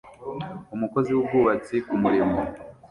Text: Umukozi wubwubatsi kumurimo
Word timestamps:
Umukozi 0.75 1.09
wubwubatsi 1.13 1.75
kumurimo 1.87 2.37